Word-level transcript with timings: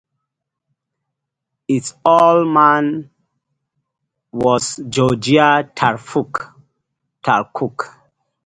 Its 1.67 1.93
old 2.03 2.47
name 2.47 3.11
was 4.31 4.77
"Georgi 4.89 5.35
Traikov". 5.35 6.55